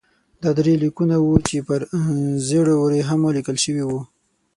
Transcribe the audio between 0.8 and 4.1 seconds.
لیکونه وو چې پر ژړو ورېښمو لیکل شوي وو.